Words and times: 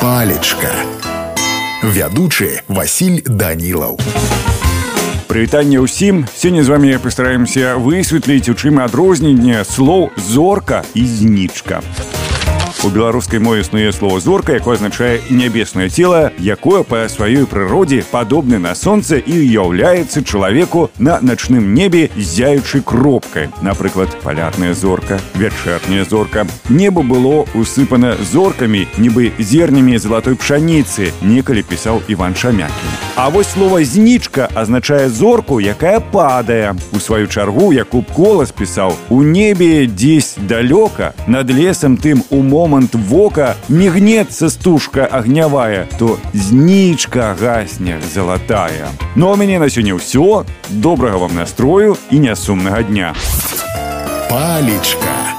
палечка 0.00 0.72
вядучы 1.82 2.62
Васіль 2.68 3.22
данілаў 3.26 3.98
Прывітанне 5.28 5.80
ўсім 5.80 6.26
сёння 6.36 6.62
з 6.62 6.68
вами 6.68 6.96
пастараемся 7.00 7.76
высветліць 7.80 8.52
у 8.52 8.54
чым 8.54 8.82
адрозненне 8.84 9.64
слоў 9.64 10.10
зорка 10.16 10.84
і 10.94 11.06
знічка 11.06 11.80
У 12.84 12.88
беларускай 12.88 13.38
мове 13.38 13.60
існуе 13.60 13.92
слово 13.92 14.18
зорка, 14.20 14.52
якое 14.58 14.74
азначае 14.74 15.20
нябеснае 15.30 15.86
цела, 15.88 16.32
якое 16.42 16.82
па 16.82 17.06
сваёй 17.06 17.46
прыродзе 17.46 18.02
падобны 18.10 18.58
на 18.58 18.74
сонца 18.74 19.20
і 19.22 19.34
ўяўляецца 19.38 20.24
чалавеку 20.26 20.90
на 20.98 21.20
начным 21.22 21.74
небе 21.74 22.10
зяючай 22.16 22.82
кропкай. 22.82 23.50
Напрыклад, 23.62 24.10
палярная 24.24 24.74
зорка, 24.74 25.20
вячэрняя 25.38 26.04
зорка. 26.04 26.46
Неба 26.68 27.06
было 27.06 27.46
усыпана 27.54 28.16
зоркамі, 28.18 28.88
нібы 28.98 29.30
зернямі 29.38 29.94
залатой 30.02 30.34
пшаніцы, 30.34 31.14
некалі 31.22 31.62
пісаў 31.62 32.02
Іван 32.08 32.34
Шамякін. 32.34 32.90
А 33.14 33.28
вось 33.28 33.52
слова 33.54 33.84
знічка 33.84 34.48
азначае 34.54 35.08
зорку, 35.08 35.60
якая 35.60 36.00
падае. 36.00 36.74
У 36.90 36.98
сваю 36.98 37.28
чаргу 37.28 37.72
Якуб 37.72 38.10
колас 38.10 38.50
пісаў: 38.50 38.96
У 39.08 39.22
небе 39.22 39.86
дзесь 39.86 40.34
далёка 40.34 41.14
над 41.28 41.50
лесам 41.50 41.96
тым 41.96 42.24
умом 42.30 42.65
момант 42.66 42.94
вока 42.94 43.54
мігнецца 43.68 44.50
стужка 44.50 45.08
агнявая, 45.10 45.86
то 45.98 46.18
знічка 46.34 47.36
гасне 47.40 47.98
залатая. 48.14 48.88
Ну 49.16 49.32
а 49.32 49.36
мяне 49.36 49.58
на 49.58 49.70
сёння 49.70 49.94
ўсё, 49.94 50.44
добрага 50.68 51.16
вам 51.16 51.34
настрою 51.34 51.96
і 52.10 52.18
нясумнага 52.18 52.82
дня. 52.82 53.14
Палечка. 54.28 55.35